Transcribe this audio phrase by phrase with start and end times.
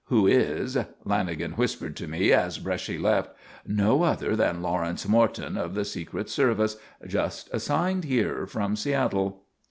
[0.05, 0.75] Who is"
[1.07, 3.33] Lanagan whispered to me as Bresci left,
[3.67, 9.43] "no other than Lawrence Morton of the secret service, just assigned here from Seattle."